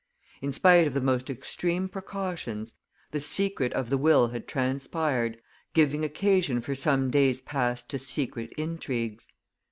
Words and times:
In 0.41 0.51
spite 0.51 0.87
of 0.87 0.95
the 0.95 0.99
most 0.99 1.29
extreme 1.29 1.87
precautions, 1.87 2.73
the 3.11 3.21
secret 3.21 3.71
of 3.73 3.91
the 3.91 3.99
will 3.99 4.29
had 4.29 4.47
transpired, 4.47 5.37
giving 5.75 6.03
occasion 6.03 6.59
for 6.59 6.73
some 6.73 7.11
days 7.11 7.39
past 7.39 7.87
to 7.91 7.99
secret 7.99 8.51
intrigues. 8.53 9.27